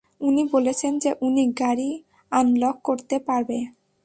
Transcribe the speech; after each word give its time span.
উনি 0.21 0.43
বলেছেন 0.53 0.91
যে 0.99 1.11
উনি 1.21 1.43
গাড়ি 1.59 1.89
আনলক 2.31 2.75
করতে 2.83 3.15
পারবে। 3.27 3.57